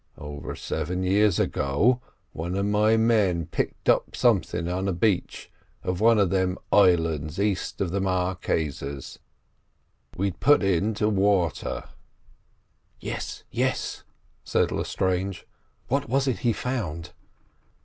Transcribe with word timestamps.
Over 0.17 0.55
seven 0.55 1.03
years 1.03 1.37
ago 1.39 2.01
one 2.33 2.55
of 2.55 2.65
my 2.65 2.97
men 2.97 3.45
picked 3.45 3.87
up 3.87 4.15
something 4.15 4.67
on 4.67 4.87
a 4.87 4.93
beach 4.93 5.51
of 5.83 6.01
one 6.01 6.17
of 6.17 6.31
them 6.31 6.57
islands 6.71 7.39
east 7.39 7.79
of 7.81 7.91
the 7.91 8.01
Marquesas—we'd 8.01 9.19
put 10.39 10.63
in 10.63 10.95
to 10.95 11.07
water——" 11.07 11.83
"Yes, 12.99 13.43
yes," 13.51 14.03
said 14.43 14.71
Lestrange. 14.71 15.45
"What 15.87 16.09
was 16.09 16.27
it 16.27 16.39
he 16.39 16.51
found?" 16.51 17.11